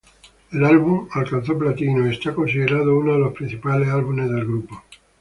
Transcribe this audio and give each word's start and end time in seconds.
El 0.51 0.65
álbum 0.65 1.07
alcanzó 1.11 1.55
platino 1.55 2.07
y 2.07 2.09
es 2.15 2.19
considerado 2.33 2.97
uno 2.97 3.13
de 3.13 3.19
los 3.19 3.33
principales 3.33 3.87
álbumes 3.89 4.31
del 4.31 4.45
grupo. 4.47 4.81